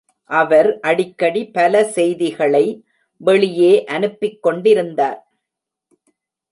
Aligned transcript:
அவர் 0.29 0.69
அடிக்கடி 0.81 1.41
பல 1.51 1.83
செய்திகளை 1.89 2.65
வெளியே 3.21 3.73
அனுப்பிக் 3.85 4.41
கொண்டிருந்தார். 4.43 5.21